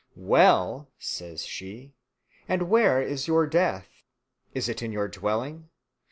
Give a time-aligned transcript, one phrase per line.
[0.15, 1.93] "Well," says she,
[2.47, 3.87] "and where is your death?
[4.51, 5.69] is it in your dwelling?"